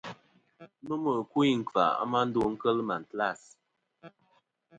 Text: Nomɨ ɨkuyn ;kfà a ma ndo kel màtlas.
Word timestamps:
Nomɨ 0.87 1.09
ɨkuyn 1.21 1.59
;kfà 1.69 1.85
a 2.01 2.03
ma 2.11 2.19
ndo 2.27 2.41
kel 2.61 2.77
màtlas. 2.87 3.41